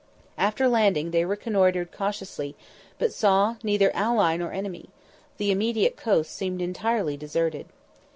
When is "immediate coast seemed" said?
5.51-6.59